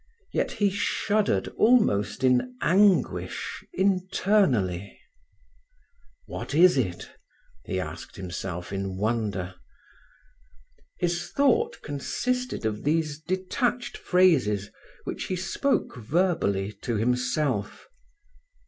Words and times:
Yet 0.33 0.53
he 0.53 0.71
shuddered 0.71 1.49
almost 1.49 2.23
in 2.23 2.57
anguish 2.59 3.63
internally. 3.71 4.99
"What 6.25 6.55
is 6.55 6.75
it?" 6.75 7.11
he 7.65 7.79
asked 7.79 8.15
himself 8.15 8.73
in 8.73 8.97
wonder. 8.97 9.53
His 10.97 11.29
thought 11.31 11.83
consisted 11.83 12.65
of 12.65 12.83
these 12.83 13.19
detached 13.19 13.95
phrases, 13.95 14.71
which 15.03 15.25
he 15.25 15.35
spoke 15.35 15.95
verbally 15.95 16.71
to 16.81 16.95
himself. 16.95 17.87